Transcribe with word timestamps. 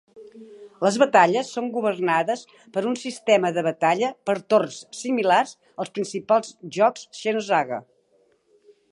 Les 0.85 0.95
batalles 1.01 1.49
són 1.57 1.67
governades 1.73 2.45
per 2.77 2.81
un 2.91 2.95
sistema 3.01 3.51
de 3.57 3.63
batalla 3.67 4.09
per 4.29 4.35
torns 4.53 4.77
similars 5.01 5.53
als 5.83 5.93
principals 5.99 6.55
jocs 6.79 7.05
"Xenosaga". 7.19 7.79